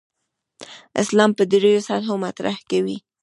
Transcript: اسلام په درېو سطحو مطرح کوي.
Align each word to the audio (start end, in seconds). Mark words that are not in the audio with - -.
اسلام 1.03 1.31
په 1.37 1.43
درېو 1.51 1.85
سطحو 1.87 2.15
مطرح 2.25 2.57
کوي. 2.69 2.97